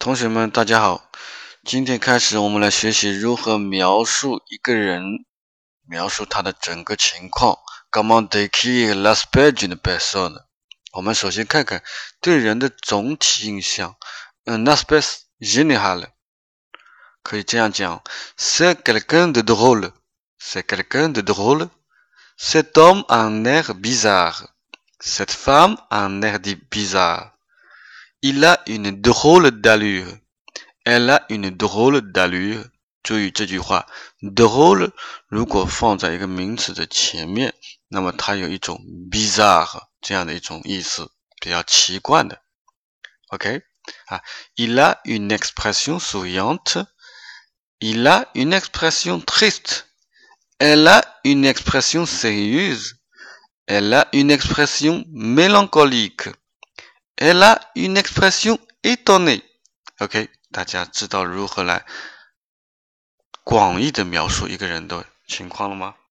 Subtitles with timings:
[0.00, 1.10] 同学们，大家好！
[1.62, 5.26] 今天开始，我们来学习如何描述一个人，
[5.86, 7.58] 描述他的整个情况。
[7.90, 10.42] Comment décrire l'aspect d'une personne？
[10.92, 11.82] 我们首先看看
[12.18, 13.94] 对人的总体印象。
[14.46, 16.06] 嗯，l'aspect général
[17.22, 18.02] 可以这样讲
[18.38, 19.92] ：C'est quelqu'un de drôle.
[20.40, 21.68] C'est quelqu'un de drôle.
[22.38, 24.48] Cet homme a un air bizarre.
[24.98, 26.40] Cette femme a un air
[26.70, 27.32] bizarre.
[28.21, 30.17] Il a une drôle d'allure.
[30.83, 32.69] Elle a une drôle d'allure.
[33.03, 33.85] 注意这句话，
[34.19, 34.91] drôle
[35.27, 37.53] 如果放在一个名词的前面，
[37.87, 42.41] 那么它有一种 bizarre 这样的一种意思，比较奇怪的。
[43.27, 43.61] OK
[44.07, 44.21] 啊，
[44.55, 46.87] Il a une expression souriante.
[47.79, 49.85] Il a une expression triste.
[50.57, 52.95] Elle a une expression sérieuse.
[53.67, 56.31] Elle a une expression mélancolique.
[57.20, 59.42] Elle a une expression étonnée.
[59.98, 61.84] OK，大家知道如何来
[63.44, 65.96] 广义的描述一个人的情况了吗？